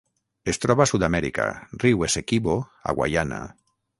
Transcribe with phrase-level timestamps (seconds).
[0.53, 1.45] Es troba a Sud-amèrica:
[1.85, 2.57] riu Essequibo
[2.93, 3.43] a Guaiana.